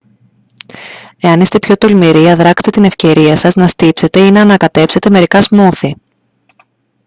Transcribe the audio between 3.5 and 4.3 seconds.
να στύψετε